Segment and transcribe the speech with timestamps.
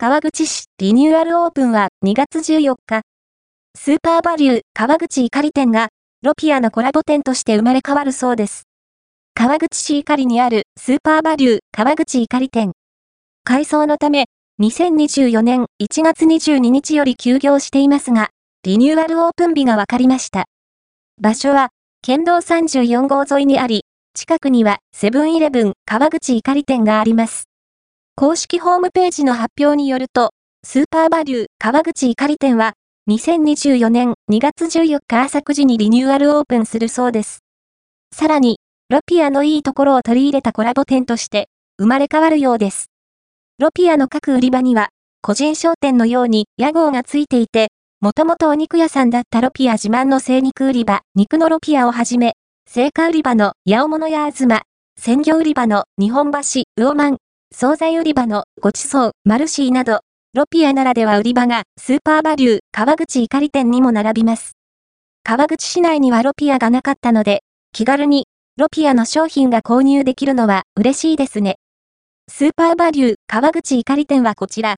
[0.00, 3.02] 川口市リニューアルオープンは2月14日。
[3.76, 5.88] スーパーバリュー川口怒り店が
[6.22, 8.62] ロピアのコラボ店として生まれ変わるそうです。
[9.34, 12.70] 川口市怒りにあるスーパーバリュー川口怒り店。
[13.42, 14.26] 改装のため、
[14.62, 18.28] 2024年1月22日より休業していますが、
[18.62, 20.44] リニューアルオープン日が分かりました。
[21.20, 21.70] 場所は、
[22.02, 23.82] 県道34号沿いにあり、
[24.14, 27.48] 近くにはセブンイレブン川口怒り店があります。
[28.20, 30.32] 公式ホームページの発表によると、
[30.66, 32.72] スーパーバリュー川口怒り店は、
[33.08, 37.44] 2024年2月14日朝9時にリニューアルオープンするそうです。
[38.12, 41.46] さらに、ロピアのいいところを取り入れたコラボ店として、
[41.78, 42.86] 生まれ変わるようです。
[43.60, 44.88] ロピアの各売り場には、
[45.22, 47.68] 個人商店のように屋号がついていて、
[48.00, 52.32] もともとお肉屋さんだったロピア自慢の精肉売り場、肉のロピアをはじめ、
[52.76, 54.62] 青果売り場の八百物や東、
[54.98, 57.18] 鮮魚売り場の日本橋、魚満、
[57.60, 60.02] 惣菜売り場のごちそう、マルシーなど、
[60.32, 64.52] ロピアならでは売り場がスーパーバリュー川口怒り店にも並びます。
[65.24, 68.26] 川口市内にはロピアがなかったので、気軽に
[68.56, 71.56] ロピアの商品が購入できるのは嬉しいですね。
[72.30, 74.76] スーパーバリュー川口怒り店はこちら。